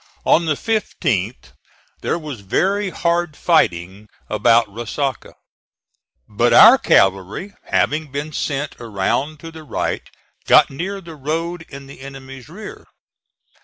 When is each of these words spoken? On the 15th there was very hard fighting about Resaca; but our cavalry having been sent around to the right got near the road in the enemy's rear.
On 0.25 0.47
the 0.47 0.55
15th 0.55 1.53
there 2.01 2.17
was 2.17 2.39
very 2.39 2.89
hard 2.89 3.37
fighting 3.37 4.07
about 4.31 4.67
Resaca; 4.67 5.35
but 6.27 6.53
our 6.53 6.79
cavalry 6.79 7.53
having 7.65 8.11
been 8.11 8.33
sent 8.33 8.75
around 8.79 9.39
to 9.41 9.51
the 9.51 9.61
right 9.61 10.01
got 10.47 10.71
near 10.71 11.01
the 11.01 11.13
road 11.15 11.67
in 11.69 11.85
the 11.85 11.99
enemy's 12.01 12.49
rear. 12.49 12.87